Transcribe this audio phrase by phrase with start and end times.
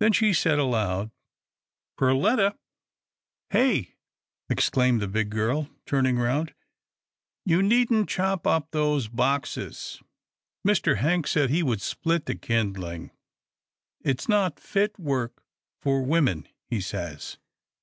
[0.00, 1.10] Then she said aloud,"
[1.98, 2.56] Per letta!""
[3.50, 3.96] Hey!"
[4.48, 6.54] exclaimed the big girl, turning round."
[7.44, 10.00] You needn't chop up those boxes.
[10.66, 10.96] Mr.
[10.96, 13.10] Hank said he would split the kindling.
[14.00, 15.42] It's not fit work
[15.82, 17.36] for women, he says."